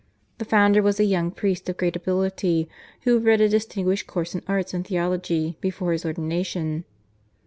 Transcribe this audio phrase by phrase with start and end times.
[0.39, 2.67] The founder was a young priest of great ability,
[3.03, 6.85] who had read a distinguished course in arts and theology before his ordination.